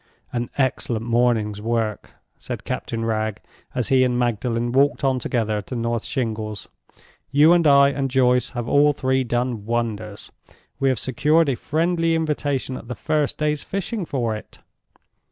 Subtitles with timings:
[0.33, 3.37] "An excellent morning's work!" said Captain Wragge,
[3.75, 6.67] as he and Magdalen walked on together to North Shingles.
[7.29, 10.31] "You and I and Joyce have all three done wonders.
[10.79, 14.57] We have secured a friendly invitation at the first day's fishing for it."